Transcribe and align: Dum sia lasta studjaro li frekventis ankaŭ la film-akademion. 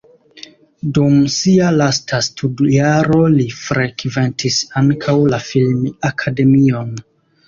Dum 0.97 1.17
sia 1.33 1.65
lasta 1.73 2.21
studjaro 2.27 3.19
li 3.33 3.45
frekventis 3.57 4.57
ankaŭ 4.81 5.13
la 5.35 5.41
film-akademion. 5.49 6.91